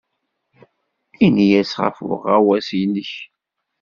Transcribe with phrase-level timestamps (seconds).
[1.25, 3.11] Ini-as ɣef uɣawas-nnek.